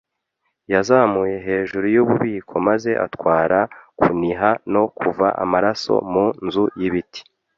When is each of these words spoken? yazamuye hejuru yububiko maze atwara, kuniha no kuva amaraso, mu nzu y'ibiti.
yazamuye 0.73 1.35
hejuru 1.47 1.85
yububiko 1.95 2.55
maze 2.67 2.91
atwara, 3.05 3.59
kuniha 3.99 4.49
no 4.73 4.83
kuva 4.99 5.27
amaraso, 5.43 5.93
mu 6.11 6.25
nzu 6.45 6.65
y'ibiti. 6.79 7.21